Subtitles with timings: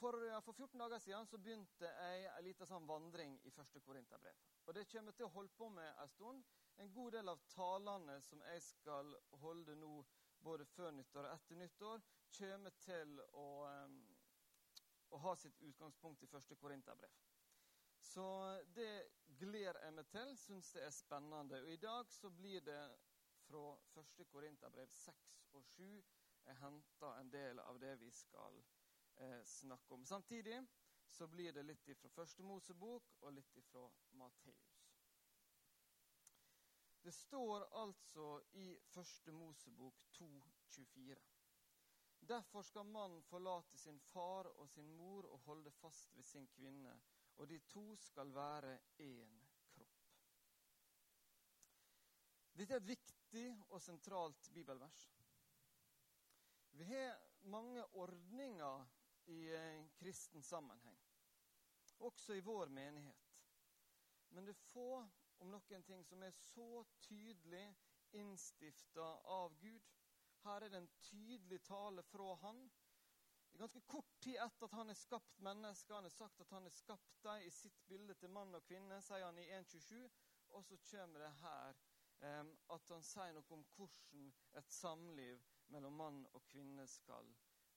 [0.00, 4.38] For, for 14 dager siden så begynte jeg en liten sånn vandring i første Korinterbrev.
[4.64, 6.46] Og det kommer til å holde på med en stund.
[6.80, 9.98] En god del av talene som jeg skal holde nå,
[10.40, 12.06] både før nyttår og etter nyttår,
[12.38, 13.46] kommer til å,
[15.12, 17.20] å ha sitt utgangspunkt i første Korinterbrev.
[18.00, 18.24] Så
[18.72, 18.94] det
[19.36, 20.32] gleder jeg meg til.
[20.40, 21.60] Syns det er spennende.
[21.60, 22.82] Og i dag så blir det
[23.44, 25.84] fra første Korinterbrev 6 og 7
[26.46, 28.79] jeg henter en del av det vi skal gjøre
[29.20, 30.04] eh, snakke om.
[30.06, 30.66] Samtidig
[31.08, 33.86] så blir det litt fra Første Mosebok og litt fra
[34.20, 34.70] Matteus.
[37.00, 41.16] Det står altså i Første Mosebok 2,24.
[42.20, 46.92] Derfor skal mannen forlate sin far og sin mor og holde fast ved sin kvinne,
[47.36, 49.40] og de to skal være én
[49.72, 50.04] kropp.
[52.52, 55.08] Dette er et viktig og sentralt bibelvers.
[56.70, 58.86] Vi har mange ordninger
[59.30, 60.98] i en kristen sammenheng.
[61.98, 63.30] Også i vår menighet.
[64.28, 64.90] Men det er få,
[65.40, 67.64] om noen ting, som er så tydelig
[68.16, 69.06] innstifta
[69.36, 69.90] av Gud.
[70.44, 72.62] Her er det en tydelig tale fra Han.
[73.52, 76.62] I ganske kort tid etter at han har skapt mennesker, han har sagt at han
[76.62, 80.04] har skapt dem i sitt bilde til mann og kvinne, sier han i 1.27.
[80.54, 81.80] Og så kommer det her
[82.26, 84.28] eh, at han sier noe om hvordan
[84.60, 85.42] et samliv
[85.74, 87.26] mellom mann og kvinne skal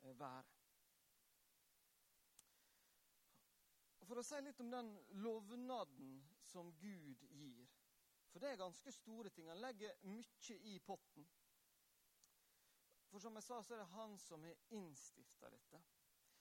[0.04, 0.46] eh, være.
[4.03, 4.90] Og For å si litt om den
[5.26, 6.10] lovnaden
[6.46, 7.70] som Gud gir.
[8.30, 9.48] For det er ganske store ting.
[9.50, 11.26] Han legger mye i potten.
[13.10, 15.80] For som jeg sa, så er det han som har innstifta dette.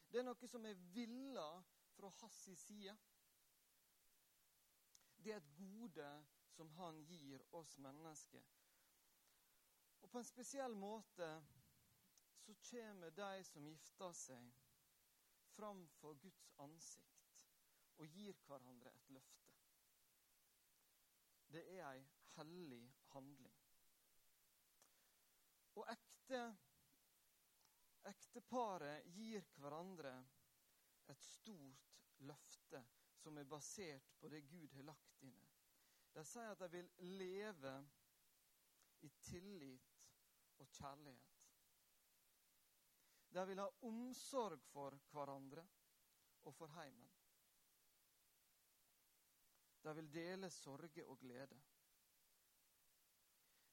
[0.05, 1.47] Det er noe som er villa
[1.97, 2.93] fra hans side.
[5.25, 6.11] Det er et gode
[6.53, 8.45] som han gir oss mennesker.
[10.03, 11.31] Og på en spesiell måte
[12.45, 14.53] så kommer de som gifter seg,
[15.56, 17.11] framfor Guds ansikt
[18.00, 19.52] og gir hverandre et løfte.
[21.52, 22.04] Det er ei
[22.36, 22.82] hellig
[23.12, 23.58] handling.
[25.80, 26.42] Og ekte,
[28.08, 30.14] ekteparet gir hverandre
[31.12, 31.92] et stort
[32.28, 32.82] løfte
[33.22, 35.50] som er basert på det Gud har lagt inne.
[36.12, 37.72] De sier at de vil leve
[39.06, 39.92] i tillit
[40.60, 41.47] og kjærlighet.
[43.32, 45.64] De vil ha omsorg for hverandre
[46.44, 47.22] og for heimen.
[49.82, 51.60] De vil dele sorge og glede.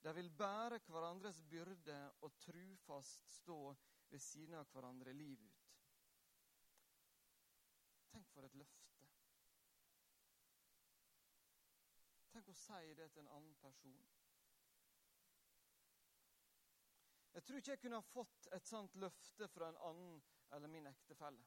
[0.03, 3.75] De vil bære hverandres byrde og trufast stå
[4.09, 5.66] ved siden av hverandre livet ut.
[8.09, 9.09] Tenk for et løfte.
[12.34, 14.08] Tenk å si det til en annen person.
[17.34, 20.22] Jeg tror ikke jeg kunne ha fått et sånt løfte fra en annen
[20.56, 21.46] eller min ektefelle.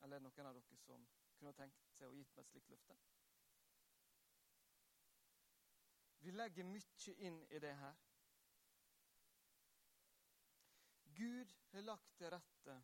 [0.00, 0.80] Eller er noen av dere som
[1.40, 2.96] kunne tenkt seg å gitt meg et slikt løfte.
[6.20, 8.00] Vi legger mye inn i det her.
[11.16, 12.76] Gud har lagt til rette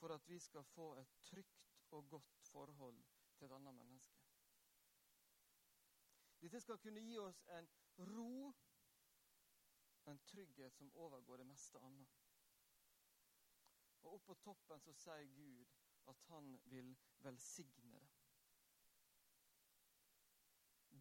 [0.00, 2.98] for at vi skal få et trygt og godt forhold
[3.36, 4.18] til et annet menneske.
[6.40, 7.68] Dette skal kunne gi oss en
[8.10, 8.50] ro,
[10.10, 12.18] en trygghet som overgår det meste annet.
[14.02, 15.79] Og oppå toppen så sier Gud
[16.10, 16.94] at han vil
[17.24, 18.08] velsigne det.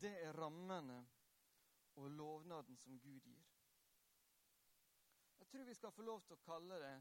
[0.01, 0.99] Det er rammene
[1.99, 3.47] og lovnaden som Gud gir.
[5.39, 6.95] Jeg tror vi skal få lov til å kalle det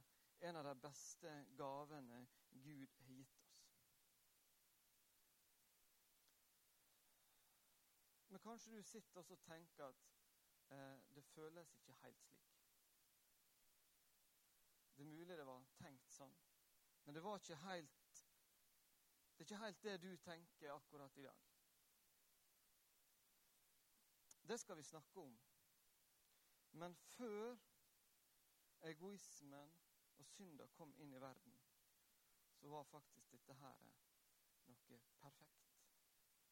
[0.48, 3.62] en av de beste gavene Gud har gitt oss.
[8.28, 10.04] Men kanskje du sitter og tenker at
[10.74, 12.58] eh, det føles ikke helt slik.
[14.96, 16.34] Det er mulig det var tenkt sånn.
[17.04, 17.97] Men det var ikke helt
[19.38, 21.36] Det er ikke helt det du tenker akkurat i dag.
[24.48, 25.38] Det skal vi snakke om.
[26.70, 27.56] Men før
[28.80, 29.72] egoismen
[30.16, 31.54] og synda kom inn i verden,
[32.58, 33.78] så var faktisk dette her
[34.66, 35.70] noe perfekt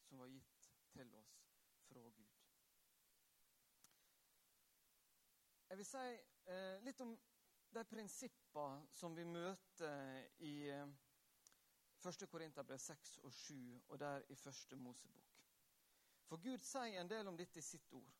[0.06, 1.32] som var gitt til oss
[1.88, 2.36] fra Gud.
[5.68, 6.04] Jeg vil si
[6.54, 7.16] eh, litt om
[7.74, 10.54] de prinsippene som vi møter i
[12.06, 12.22] 1.
[12.22, 14.78] Eh, Korinterbrev 6 og 7 og der i 1.
[14.78, 15.34] Mosebok.
[16.26, 18.14] For Gud sier en del om dette i sitt ord.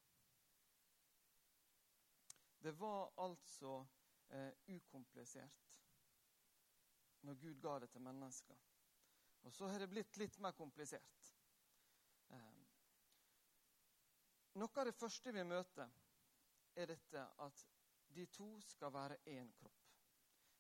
[2.62, 3.86] Det var altså
[4.30, 5.80] eh, ukomplisert
[7.26, 8.56] når Gud ga det til mennesker.
[9.42, 11.32] Og så har det blitt litt mer komplisert.
[12.30, 12.62] Eh,
[14.58, 15.90] noe av det første vi møter,
[16.76, 17.66] er dette at
[18.16, 19.82] de to skal være én kropp.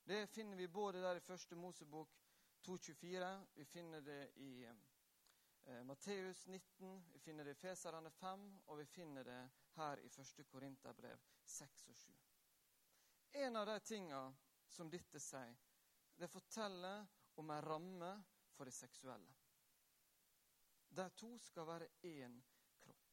[0.06, 2.25] Det finner vi både der i første Mosebok
[2.66, 8.78] 2,24, vi finner det i eh, Matteus 19, vi finner det i Feserne 5, og
[8.78, 9.42] vi finner det
[9.76, 10.46] her i 1.
[10.50, 12.10] Korinterbrev 6 og 7.
[13.32, 14.20] En av de tinga
[14.66, 15.54] som dette sier,
[16.16, 17.06] det forteller
[17.38, 18.10] om en ramme
[18.56, 19.38] for det seksuelle.
[20.88, 22.34] De to skal være én
[22.82, 23.06] kropp.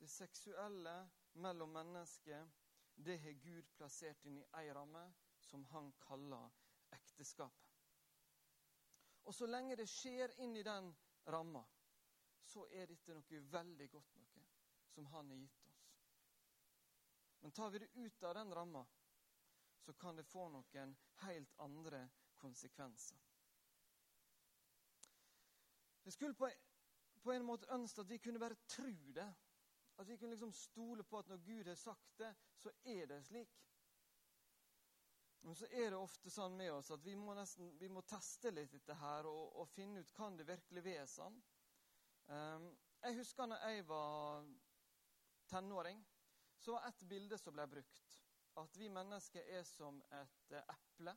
[0.00, 0.96] Det seksuelle
[1.44, 2.48] mellom mennesker,
[2.96, 5.10] det har Gud plassert inn i ei ramme
[5.44, 6.48] som han kaller
[6.96, 7.65] ekteskapet.
[9.26, 10.92] Og så lenge det skjer inn i den
[11.26, 11.64] ramma,
[12.46, 14.44] så er dette noe veldig godt noe
[14.94, 15.80] som han har gitt oss.
[17.40, 18.86] Men tar vi det ut av den ramma,
[19.82, 20.94] så kan det få noen
[21.24, 23.18] helt andre konsekvenser.
[26.06, 26.34] Jeg skulle
[27.22, 29.26] på, en måte ønske at vi kunne bare tro det.
[29.98, 33.24] At vi kunne liksom stole på at når Gud har sagt det, så er det
[33.26, 33.56] slik.
[35.46, 38.50] Men så er det ofte sånn med oss at vi må, nesten, vi må teste
[38.50, 41.36] litt dette her og, og, finne ut kan det virkelig være sånn.
[42.26, 42.66] Um,
[43.04, 44.48] jeg husker når jeg var
[45.46, 46.02] tenåring
[46.58, 48.16] så var ett bilde som ble brukt.
[48.58, 51.12] At vi mennesker er som et eh, eple.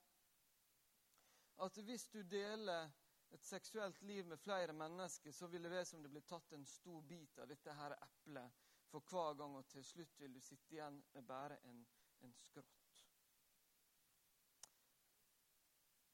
[1.66, 2.92] At hvis du deler
[3.34, 6.68] et seksuelt liv med flere mennesker, så vil det være som det blir tatt en
[6.70, 10.76] stor bit av dette her eplet for hver gang, og til slutt vil du sitte
[10.76, 11.82] igjen med bare en,
[12.26, 12.79] en skrått.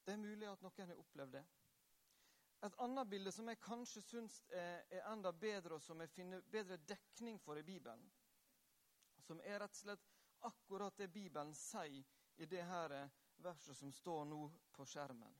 [0.06, 1.46] Det er mulig at noen har opplevd det.
[2.66, 6.46] Et annet bilde som jeg kanskje syns er, er enda bedre, og som jeg finner
[6.54, 8.06] bedre dekning for i Bibelen,
[9.26, 10.06] som er rett og slett
[10.46, 12.06] akkurat det Bibelen sier
[12.38, 12.94] i det her
[13.42, 14.40] verset som står nå
[14.76, 15.34] på skjermen.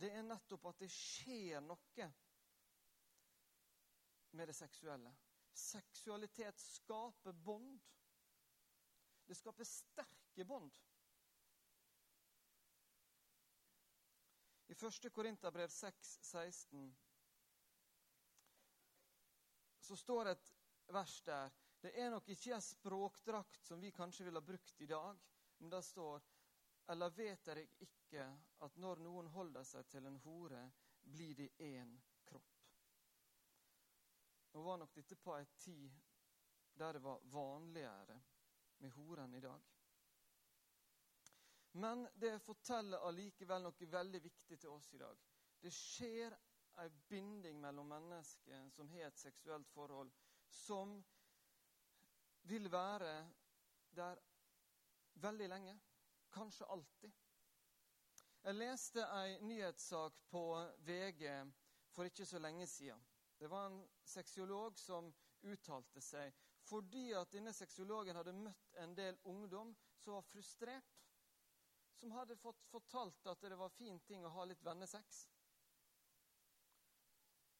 [0.00, 2.10] Det er nettopp at det skjer noe
[4.38, 5.12] med det seksuelle.
[5.52, 7.78] Seksualitet skaper bånd.
[9.26, 10.70] Det skaper sterke bånd.
[14.70, 15.10] I 1.
[15.12, 16.96] Korinterbrev 6, 16
[19.80, 20.52] så står et
[20.94, 21.50] vers der
[21.82, 25.18] det er nok ikke en språkdrakt som vi kanskje ville ha brukt i dag,
[25.58, 26.22] men det står
[26.90, 28.24] Eller vet dere ikke
[28.66, 30.62] at når noen holder seg til en hore,
[31.02, 31.92] blir de én
[32.26, 32.56] kropp?
[34.52, 36.00] Nå var nok dette på ei tid
[36.74, 38.20] der det var vanligere
[38.78, 39.79] med horen i dag.
[41.72, 45.18] Men det forteller allikevel noe veldig viktig til oss i dag.
[45.62, 46.34] Det skjer
[46.82, 50.10] ei binding mellom mennesker som har et seksuelt forhold,
[50.50, 50.96] som
[52.50, 53.12] vil være
[53.94, 54.18] der
[55.22, 55.76] veldig lenge.
[56.32, 57.12] Kanskje alltid.
[58.42, 60.42] Jeg leste ei nyhetssak på
[60.86, 61.26] VG
[61.92, 63.02] for ikke så lenge siden.
[63.38, 65.10] Det var en sexolog som
[65.42, 66.34] uttalte seg
[66.70, 70.99] fordi at denne sexologen hadde møtt en del ungdom som var frustrert.
[72.00, 75.26] Som hadde fått fortalt at det var fin ting å ha litt vennesex.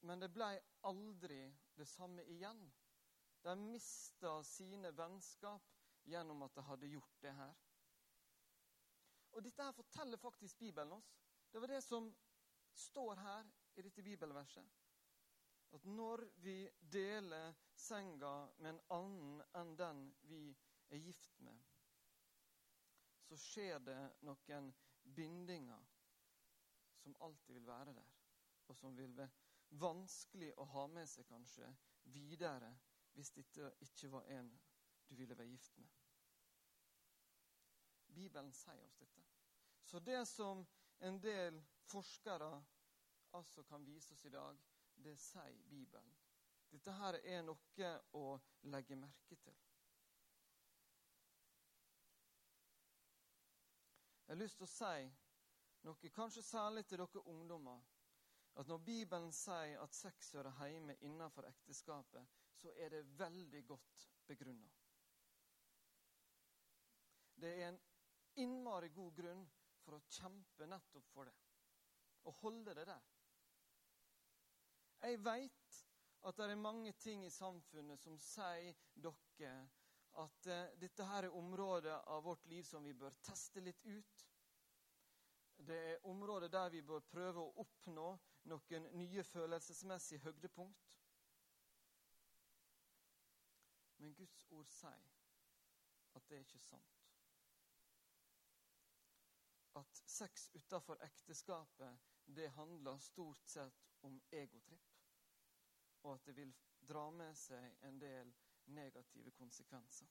[0.09, 0.55] Men det blei
[0.89, 1.43] aldri
[1.77, 2.63] det samme igjen.
[3.45, 5.69] De mista sine vennskap
[6.09, 7.53] gjennom at de hadde gjort det her.
[9.37, 11.13] Og Dette her forteller faktisk Bibelen oss.
[11.53, 12.09] Det var det som
[12.73, 14.65] står her i dette bibelverset.
[15.77, 20.47] At når vi deler senga med en annen enn den vi
[20.91, 21.61] er gift med,
[23.31, 24.73] så skjer det noen
[25.15, 25.85] bindinger
[26.99, 28.09] som alltid vil være der,
[28.67, 31.69] og som vil være vanskelig å ha med seg kanskje
[32.11, 32.73] videre
[33.15, 34.51] hvis dette ikke var en
[35.07, 35.95] du ville være gift med.
[38.11, 39.23] Bibelen sier oss dette.
[39.87, 40.65] Så det som
[41.07, 42.51] en del forskere
[43.39, 44.59] altså kan vise oss i dag,
[44.95, 46.19] det sier Bibelen.
[46.71, 48.27] Dette her er noe å
[48.75, 49.57] legge merke til.
[54.31, 55.07] Jeg har lyst til å si
[55.83, 57.81] noe, kanskje særlig til dere ungdommer,
[58.63, 64.05] at når Bibelen sier at sex hører hjemme innenfor ekteskapet, så er det veldig godt
[64.31, 64.71] begrunna.
[67.43, 67.81] Det er en
[68.45, 69.43] innmari god grunn
[69.83, 71.35] for å kjempe nettopp for det.
[72.31, 73.11] Og holde det der.
[75.09, 75.83] Jeg veit
[76.23, 79.57] at det er mange ting i samfunnet som sier dere
[80.19, 84.27] at uh, dette her er områder av vårt liv som vi bør teste litt ut.
[85.61, 88.07] Det er områder der vi bør prøve å oppnå
[88.51, 90.87] noen nye følelsesmessige høydepunkt.
[94.01, 95.11] Men Guds ord sier
[96.17, 96.97] at det er ikke sant.
[99.77, 104.97] At sex utafor ekteskapet, det handler stort sett om egotripp.
[106.03, 106.55] Og at det vil
[106.89, 108.33] dra med seg en del
[108.67, 110.07] negative konsekvenser.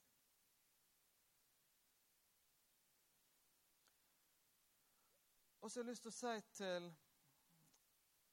[5.60, 6.90] Og så har jeg lyst til å si til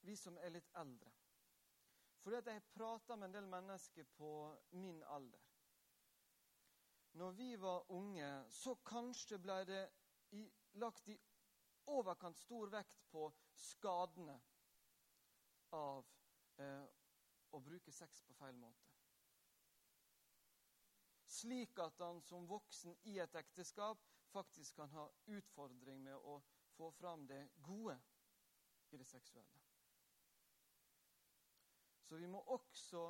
[0.08, 1.10] vi som er litt eldre
[2.22, 4.30] Fordi at jeg prater med en del mennesker på
[4.70, 5.44] min alder.
[7.12, 9.84] Når vi var unge, så kanskje ble det
[10.36, 10.42] i,
[10.82, 11.16] lagt i
[11.88, 14.36] overkant stor vekt på skadene
[15.78, 16.04] av
[16.60, 16.84] eh,
[17.56, 18.87] å bruke sex på feil måte.
[21.38, 24.00] Slik at han som voksen i et ekteskap
[24.32, 25.04] faktisk kan ha
[25.38, 26.38] utfordring med å
[26.76, 27.98] få fram det gode
[28.90, 29.62] i det seksuelle.
[32.08, 33.02] Så vi må også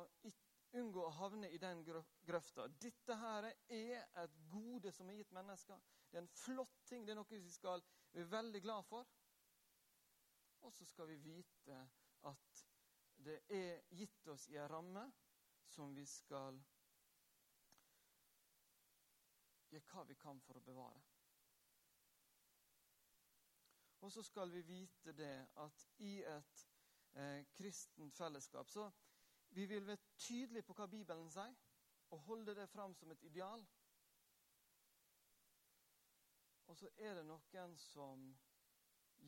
[0.77, 2.67] unngå å havne i den grøfta.
[2.83, 5.79] Dette her er et gode som er gitt mennesker.
[6.11, 7.05] Det er en flott ting.
[7.05, 7.81] Det er noe vi skal
[8.13, 9.07] være veldig glad for.
[10.67, 11.79] Og så skal vi vite
[12.27, 12.65] at
[13.23, 15.05] det er gitt oss i en ramme
[15.71, 16.59] som vi skal
[19.71, 21.01] gjøre hva vi kan for å bevare.
[23.99, 26.61] Og så skal vi vite det at i et
[27.19, 28.87] eh, kristent fellesskap så
[29.49, 31.55] vi vil være tydelige på hva Bibelen sier,
[32.09, 33.65] og holde det fram som et ideal.
[36.69, 38.29] Og så er det noen som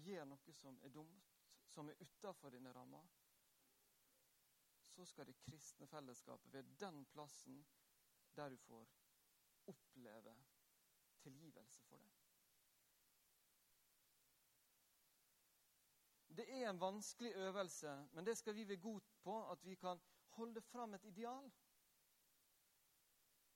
[0.06, 1.34] gjør noe som er dumt,
[1.70, 3.10] som er utafor dine rammer
[4.92, 7.66] så skal det kristne fellesskapet være den plassen
[8.36, 8.88] der du får
[9.68, 10.36] oppleve
[11.22, 12.12] tilgivelse for det.
[16.38, 20.00] Det er en vanskelig øvelse, men det skal vi være gode på, at vi kan
[20.30, 21.52] holde fram et ideal.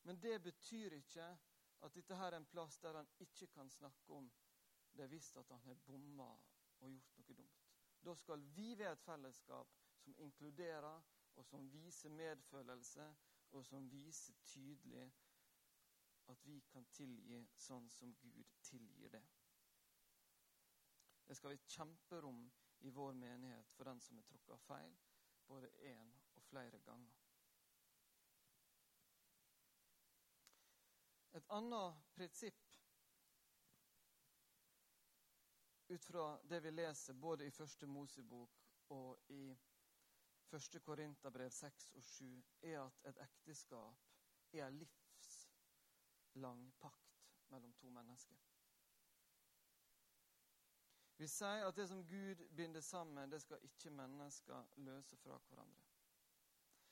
[0.04, 1.38] Men det betyr ikke
[1.82, 4.32] at dette her er en plass der han ikke kan snakke om
[4.98, 6.28] det visst at han har bomma
[6.80, 7.64] og gjort noe dumt.
[8.06, 9.72] Da skal vi være et fellesskap
[10.04, 11.02] som inkluderer
[11.36, 13.16] og som viser medfølelse,
[13.52, 15.12] og som viser tydelig
[16.28, 19.24] at vi kan tilgi sånn som Gud tilgir det.
[21.26, 22.42] Det skal være kjemperom
[22.86, 24.98] i vår menighet for den som er tråkka feil,
[25.48, 27.22] både én og flere ganger.
[31.36, 32.76] Et annet prinsipp
[35.88, 38.62] ut fra det vi leser både i Første Mosebok
[38.96, 39.58] og i
[40.56, 40.80] 1.
[40.82, 44.06] Korinterbrev 6 og 7 er at et ekteskap
[44.54, 44.80] er en
[46.36, 48.38] livslang pakt mellom to mennesker.
[51.18, 55.84] Vi sier at det som Gud binder sammen, det skal ikke mennesker løse fra hverandre.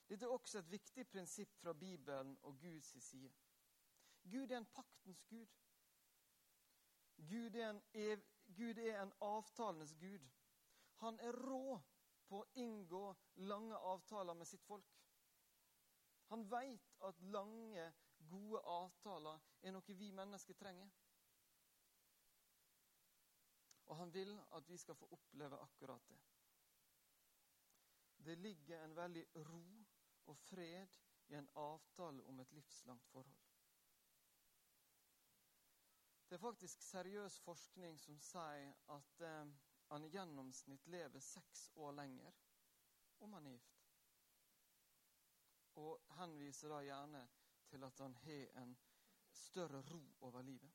[0.10, 3.32] Dette er også et viktig prinsipp fra Bibelen og Guds side.
[4.24, 5.48] Gud er en paktens gud.
[7.18, 8.22] Gud er en, ev
[8.56, 10.30] Gud er en avtalenes gud.
[10.96, 11.80] Han er rå
[12.28, 13.04] på å inngå
[13.36, 14.88] lange avtaler med sitt folk.
[16.32, 17.92] Han veit at lange,
[18.30, 20.90] gode avtaler er noe vi mennesker trenger.
[23.92, 26.20] Og han vil at vi skal få oppleve akkurat det.
[28.26, 29.66] Det ligger en veldig ro
[30.32, 33.42] og fred i en avtale om et livslangt forhold.
[36.30, 39.52] Det er faktisk seriøs forskning som sier at eh,
[39.92, 42.40] han i gjennomsnitt lever seks år lenger
[43.20, 43.84] om han er gift.
[45.84, 47.22] Og henviser da gjerne
[47.74, 48.74] til at han har en
[49.34, 50.74] større ro over livet.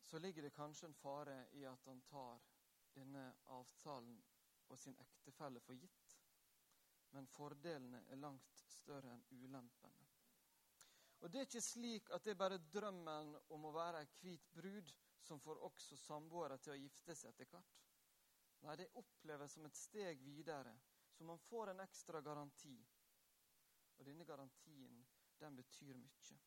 [0.00, 2.40] Så ligger det kanskje en fare i at han tar
[2.94, 4.16] denne avtalen
[4.68, 6.08] og sin ektefelle for gitt.
[7.12, 10.08] Men fordelene er langt større enn ulempene.
[11.20, 14.48] Og Det er ikke slik at det er bare drømmen om å være ei hvit
[14.56, 14.88] brud
[15.22, 17.76] som får også samboere til å gifte seg etter hvert.
[18.64, 20.72] Nei, det oppleves som et steg videre,
[21.26, 22.76] man får en ekstra garanti.
[23.98, 25.02] Og denne garantien,
[25.40, 26.38] den betyr mye.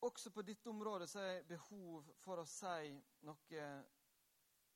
[0.00, 2.92] Også på dette området så er det behov for å si
[3.28, 3.64] noe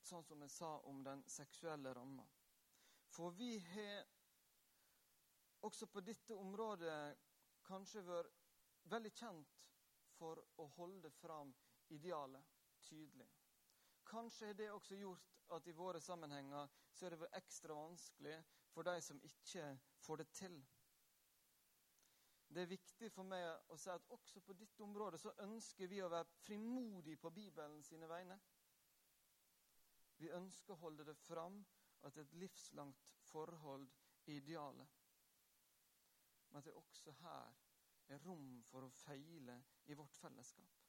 [0.04, 2.26] sånn som jeg sa om den seksuelle ramma.
[3.08, 4.04] For vi har
[5.64, 6.99] også på dette området
[7.64, 8.42] kanskje vært
[8.92, 9.62] veldig kjent
[10.18, 11.54] for å holde fram
[11.94, 12.52] idealet
[12.84, 13.30] tydelig.
[14.04, 18.37] Kanskje har det også gjort at i våre sammenhenger så er det ekstra vanskelig
[18.75, 19.66] for de som ikke
[20.06, 20.56] får det til.
[22.54, 23.44] Det er viktig for meg
[23.75, 27.82] å si at også på dette området så ønsker vi å være frimodige på Bibelen
[27.82, 28.37] sine vegne.
[30.20, 31.62] Vi ønsker å holde det fram
[32.06, 33.88] at et livslangt forhold
[34.26, 35.00] er idealet
[36.54, 37.54] men at det også her
[38.14, 39.56] er rom for å feile
[39.90, 40.84] i vårt fellesskap.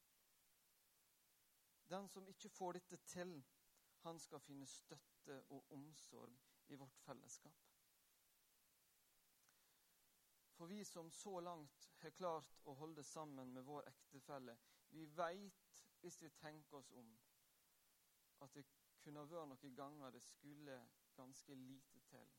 [1.89, 3.43] Den som ikke får dette til,
[4.05, 6.37] han skal finne støtte og omsorg
[6.67, 7.61] i vårt fellesskap.
[10.55, 14.57] For vi som så langt har klart å holde sammen med vår ektefelle,
[14.89, 17.09] vi veit, hvis vi tenker oss om,
[18.41, 18.65] at det
[19.03, 20.79] kunne vært noen ganger det skulle
[21.15, 22.31] ganske lite til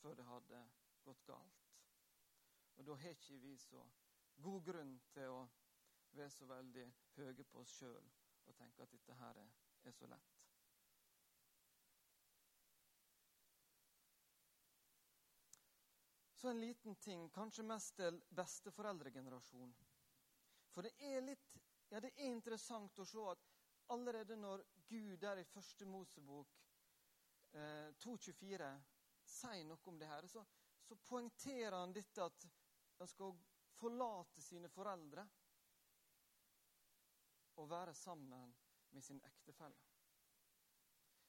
[0.00, 0.60] før det hadde
[1.04, 1.70] gått galt.
[2.76, 3.84] Og da har ikke vi så
[4.40, 5.40] god grunn til å
[6.16, 6.86] være så veldig
[7.28, 8.10] høye på oss sjøl
[8.46, 10.36] og tenke at dette her er så lett.
[16.40, 19.74] Så en liten ting, kanskje mest til besteforeldregenerasjonen.
[20.72, 21.58] For det er litt
[21.90, 23.42] ja, det er interessant å se at
[23.90, 26.54] allerede når Gud der i første Mosebok
[27.52, 28.70] eh, 2.24
[29.26, 30.44] sier noe om det her, så,
[30.86, 32.46] så poengterer han dette at
[33.00, 33.34] han skal
[33.80, 35.26] forlate sine foreldre
[37.60, 38.54] og være sammen
[38.90, 39.82] med sin ektefelle.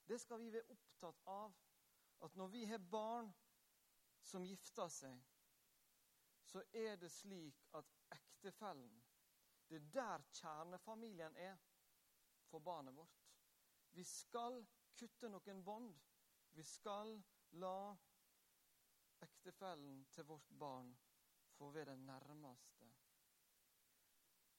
[0.08, 1.54] Det skal vi være opptatt av.
[2.22, 3.32] At når vi har barn
[4.22, 5.18] som gifter seg,
[6.46, 9.00] så er det slik at ektefellen
[9.72, 11.58] Det er der kjernefamilien er
[12.50, 13.22] for barnet vårt.
[13.96, 14.58] Vi skal
[15.00, 15.94] kutte noen bånd.
[16.52, 17.16] Vi skal
[17.64, 17.96] la
[19.24, 20.92] ektefellen til vårt barn
[21.56, 22.92] få være den nærmeste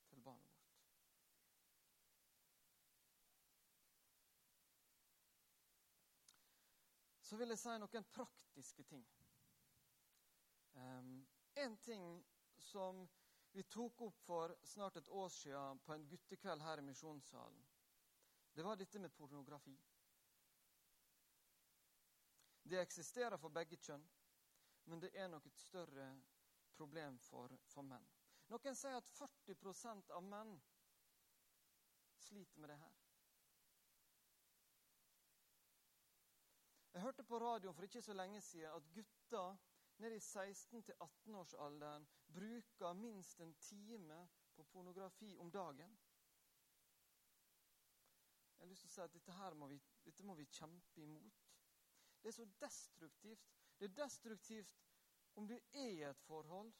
[0.08, 0.62] til barnet vårt.
[7.32, 9.04] Så vil jeg si noen praktiske ting.
[11.62, 12.02] En ting
[12.60, 12.98] som
[13.56, 17.62] vi tok opp for snart et år siden på en guttekveld her i Misjonssalen,
[18.52, 19.72] det var dette med pornografi.
[22.68, 24.04] Det eksisterer for begge kjønn,
[24.92, 26.10] men det er nok et større
[26.76, 28.12] problem for, for menn.
[28.52, 30.52] Noen sier at 40% av menn
[32.28, 33.01] sliter med det her.
[36.92, 39.56] Jeg hørte på radioen for ikke så lenge siden at gutter
[39.98, 45.98] ned i 16-18-årsalderen bruker minst en time på pornografi om dagen.
[48.58, 51.00] Jeg har lyst til å si at dette, her må vi, dette må vi kjempe
[51.02, 51.40] imot.
[52.22, 53.48] Det er så destruktivt.
[53.78, 54.76] Det er destruktivt
[55.34, 56.72] om du er i et forhold,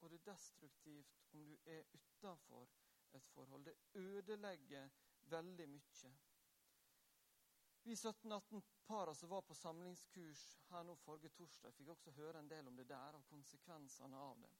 [0.00, 2.70] og det er destruktivt om du er utafor
[3.12, 3.64] et forhold.
[3.64, 4.88] Det ødelegger
[5.34, 6.14] veldig mye.
[7.88, 12.66] Vi 17-18-para som var på samlingskurs her nå forrige torsdag, fikk også høre en del
[12.68, 14.50] om det der, og konsekvensene av det.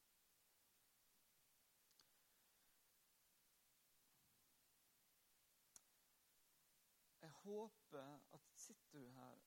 [7.27, 9.45] Jeg håper at sitter du her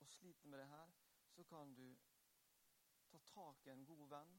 [0.00, 0.98] og sliter med det her,
[1.30, 1.86] så kan du
[3.14, 4.38] ta tak i en god venn,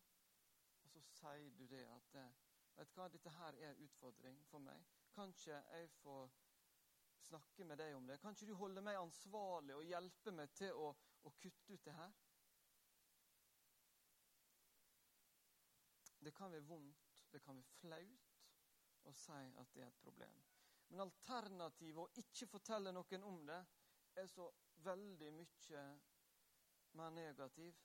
[0.83, 2.21] og så sier du det at
[2.75, 4.83] vet du hva, dette her er en utfordring for meg.
[5.15, 6.41] Kanskje jeg får
[7.27, 8.19] snakke med deg om det?
[8.21, 10.91] Kan ikke du holde meg ansvarlig og hjelpe meg til å,
[11.23, 12.13] å kutte ut det her?
[16.21, 18.27] Det kan være vondt, det kan være flaut
[19.09, 20.41] å si at det er et problem.
[20.91, 23.61] Men alternativet å ikke fortelle noen om det
[24.21, 24.49] er så
[24.85, 25.85] veldig mye
[26.99, 27.77] mer negativ.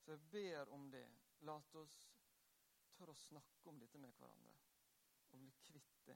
[0.00, 1.06] Så jeg ber om det.
[1.44, 1.96] La oss
[2.94, 4.54] tørre å snakke om dette med hverandre
[5.34, 6.10] og bli kvitt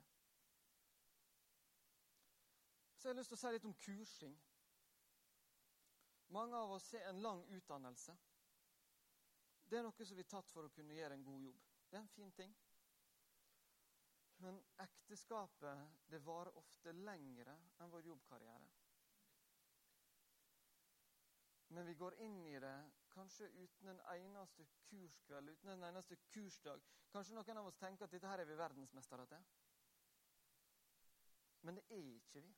[2.99, 4.39] Så jeg har lyst til å si litt om kursing.
[6.35, 8.17] Mange av oss har en lang utdannelse.
[9.71, 11.63] Det er noe som vi har tatt for å kunne gjøre en god jobb.
[11.89, 12.57] Det er en fin ting.
[14.43, 18.69] Men ekteskapet det varer ofte lengre enn vår jobbkarriere.
[21.69, 22.77] Men vi går inn i det
[23.13, 26.83] kanskje uten en eneste kurskveld, uten en eneste kursdag.
[27.13, 29.45] Kanskje noen av oss tenker at dette her er vi verdensmestere til.
[31.63, 32.55] Men det er ikke vi.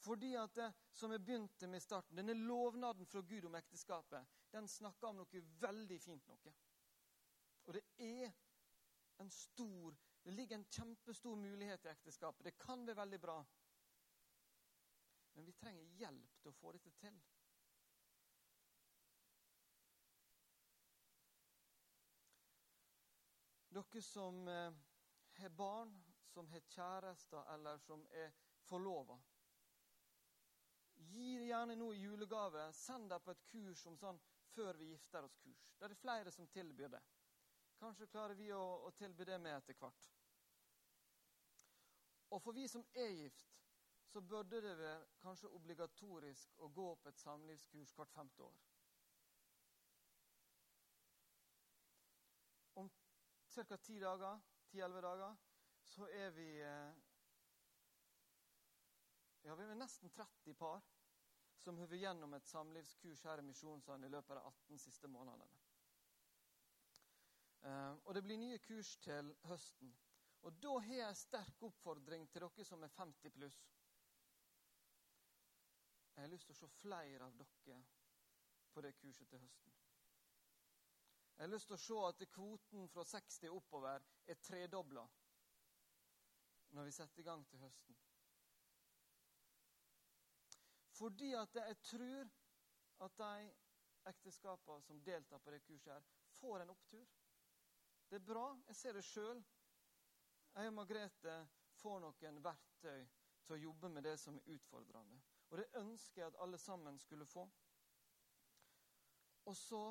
[0.00, 4.26] Fordi at det, som jeg begynte med i starten, Denne lovnaden fra Gud om ekteskapet
[4.52, 6.28] den snakker om noe veldig fint.
[6.28, 6.54] noe.
[7.66, 8.32] Og det er
[9.20, 12.44] en stor Det ligger en kjempestor mulighet i ekteskapet.
[12.44, 13.44] Det kan være veldig bra.
[15.32, 17.16] Men vi trenger hjelp til å få dette til.
[23.70, 24.76] Dere som eh,
[25.40, 25.96] har barn,
[26.34, 28.34] som har kjærester, eller som er
[28.68, 29.16] forlova.
[31.60, 32.62] Gjerne nå i julegave.
[32.72, 34.18] Send deg på et kurs om sånn
[34.54, 35.64] før vi gifter oss-kurs.
[35.76, 37.00] Det er det flere som tilbyr det.
[37.76, 40.06] Kanskje klarer vi å, å tilby det med etter hvert.
[42.32, 43.44] Og for vi som er gift,
[44.08, 48.56] så burde det være kanskje obligatorisk å gå på et samlivskurs hvert femte år.
[52.80, 52.88] Om
[53.52, 53.76] ca.
[53.76, 54.40] ti dager,
[54.72, 55.36] ti-elleve dager,
[55.92, 57.04] så er vi eh,
[59.44, 60.80] ja, vi er nesten 30 par
[61.60, 65.48] som har gjennom et samlivskurs her i Misjonssalen i løpet av de 18 siste månedene.
[67.62, 69.92] Eh, og det blir nye kurs til høsten.
[70.48, 73.60] Og da har jeg en sterk oppfordring til dere som er 50 pluss.
[76.14, 77.82] Jeg har lyst til å se flere av dere
[78.72, 79.76] på det kurset til høsten.
[81.36, 85.06] Jeg har lyst til å se at kvoten fra 60 oppover er tredobla
[86.76, 87.96] når vi setter i gang til høsten.
[91.00, 92.28] Fordi at jeg tror
[93.04, 93.52] at de
[94.10, 96.02] ekteskapene som deltar på det kurset, her,
[96.40, 97.06] får en opptur.
[98.10, 98.44] Det er bra.
[98.68, 99.40] Jeg ser det sjøl.
[100.54, 101.36] Jeg og Margrethe
[101.80, 103.06] får noen verktøy
[103.46, 105.22] til å jobbe med det som er utfordrende.
[105.48, 107.46] Og det ønsker jeg at alle sammen skulle få.
[109.48, 109.84] Og så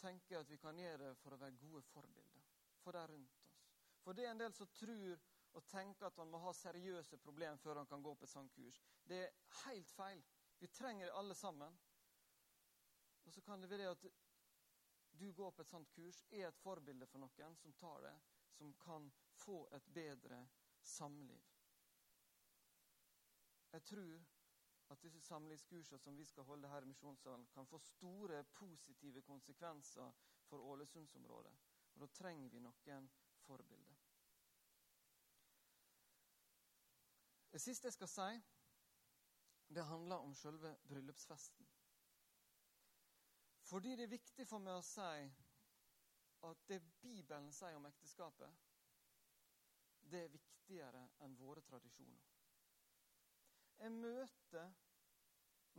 [0.00, 2.48] tenker jeg at vi kan gjøre det for å være gode forbilder
[2.82, 3.52] for de rundt oss.
[4.02, 5.20] For det er en del som tror
[5.52, 8.52] og tenker at han må ha seriøse problemer før han kan gå på et sånt
[8.54, 8.80] kurs.
[9.04, 9.32] Det er
[9.64, 10.22] helt feil.
[10.58, 11.78] Vi trenger det alle sammen.
[13.24, 14.06] Og så kan det være at
[15.20, 18.14] du går på et sånt kurs, er et forbilde for noen som tar det,
[18.56, 19.10] som kan
[19.44, 20.46] få et bedre
[20.82, 21.42] samliv.
[23.72, 24.24] Jeg tror
[24.92, 30.12] at disse samlivskursene som vi skal holde her i Misjonssalen, kan få store positive konsekvenser
[30.44, 31.54] for Ålesundsområdet.
[31.94, 33.08] Og da trenger vi noen
[33.46, 33.81] forbilder.
[37.52, 38.42] Det siste jeg skal si,
[39.74, 41.68] det handler om selve bryllupsfesten.
[43.62, 45.26] Fordi det er viktig for meg å si
[46.48, 48.56] at det Bibelen sier om ekteskapet,
[50.12, 52.24] det er viktigere enn våre tradisjoner.
[53.78, 54.72] Jeg møter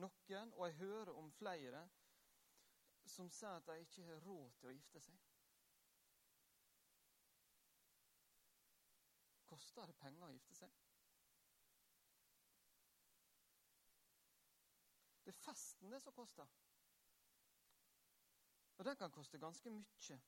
[0.02, 1.84] noen, og jeg hører om flere,
[3.06, 5.30] som sier at de ikke har råd til å gifte seg.
[9.54, 10.83] Koster det penger å gifte seg?
[15.34, 16.48] Det er festen det som koster.
[18.78, 20.20] Og den kan koste ganske mye.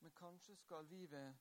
[0.00, 1.36] Men kanskje skal vi være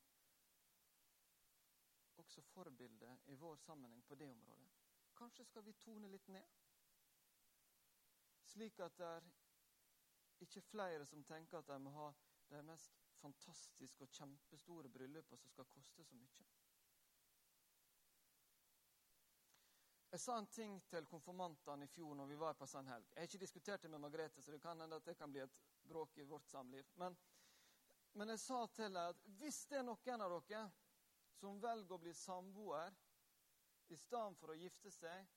[2.18, 4.70] også forbilde i vår sammenheng på det området.
[5.18, 6.46] Kanskje skal vi tone litt ned,
[8.44, 9.30] slik at det er
[10.40, 12.12] ikke flere som tenker at de må ha
[12.50, 16.48] de mest fantastiske og kjempestore bryllupene som skal koste så mye.
[20.10, 23.06] Jeg sa en ting til konfirmantene i fjor når vi var på Sandhelg.
[23.12, 25.44] Jeg har ikke diskutert det med Margrethe, så det kan hende at det kan bli
[25.44, 26.88] et bråk i vårt samliv.
[26.98, 27.18] Men,
[28.18, 30.64] men jeg sa til dem at hvis det er noen av dere
[31.38, 32.98] som velger å bli samboer
[33.94, 35.30] i stedet for å gifte seg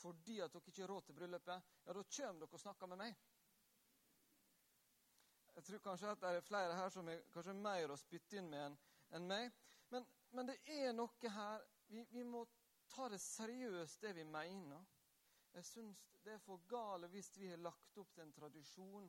[0.00, 3.02] fordi at dere ikke har råd til bryllupet, ja, da kommer dere og snakker med
[3.02, 3.18] meg.
[5.56, 8.48] Jeg tror kanskje at det er flere her som er kanskje mer å spytte inn
[8.48, 8.78] med
[9.18, 9.50] enn meg.
[9.90, 12.46] Men, men, det er noe her vi, vi må
[12.90, 14.86] ta det seriøst, det vi mener.
[15.54, 19.08] Jeg syns det er for gale hvis vi har lagt opp til en tradisjon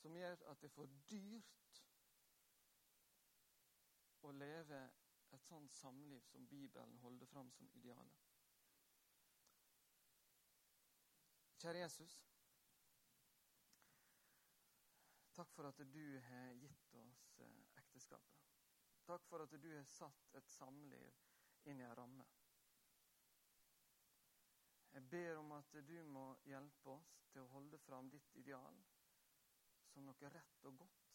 [0.00, 1.80] som gjør at det er for dyrt
[4.26, 4.80] å leve
[5.30, 8.26] et sånt samliv som Bibelen holder fram som idealet.
[11.60, 12.20] Kjære Jesus.
[15.36, 18.46] Takk for at du har gitt oss eh, ekteskapet.
[19.06, 22.26] Takk for at du har satt et samliv inn i ei ramme.
[24.92, 28.80] Jeg ber om at du må hjelpe oss til å holde fram ditt ideal
[29.90, 31.10] som noe rett og godt.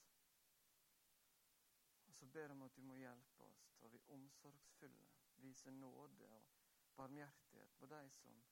[2.08, 5.10] Og så ber jeg om at du må hjelpe oss til å bli omsorgsfulle,
[5.44, 6.54] vise nåde og
[6.96, 8.44] barmhjertighet på de som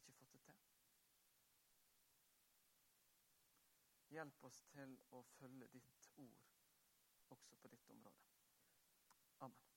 [0.00, 0.62] ikke fått det til.
[4.14, 6.50] Hjelp oss til å følge ditt ord
[7.34, 8.26] også på ditt område.
[9.46, 9.73] Amen.